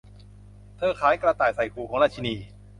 [0.77, 2.35] เธอขายกระต่ายใส่หูของราชินี